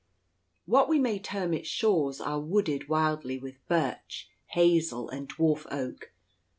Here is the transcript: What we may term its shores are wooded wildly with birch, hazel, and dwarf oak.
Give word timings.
What 0.65 0.89
we 0.89 0.97
may 0.97 1.19
term 1.19 1.53
its 1.53 1.67
shores 1.67 2.19
are 2.19 2.39
wooded 2.39 2.89
wildly 2.89 3.37
with 3.37 3.59
birch, 3.67 4.31
hazel, 4.47 5.07
and 5.09 5.29
dwarf 5.29 5.67
oak. 5.71 6.11